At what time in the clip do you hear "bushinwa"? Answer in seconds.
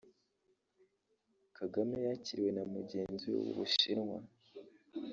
3.57-4.17